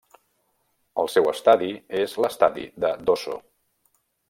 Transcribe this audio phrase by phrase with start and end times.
[1.03, 1.69] El seu estadi
[1.99, 3.39] és l'Estadi de Dosso.